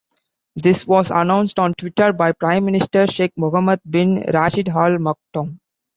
This 0.55 0.87
was 0.87 1.11
announced 1.11 1.59
on 1.59 1.75
Twitter 1.75 2.11
by 2.11 2.31
Prime 2.31 2.65
Minister 2.65 3.05
Sheikh 3.05 3.33
Mohammed 3.37 3.81
bin 3.87 4.21
Rashid 4.33 4.69
Al 4.69 4.97
Maktoum. 4.97 5.59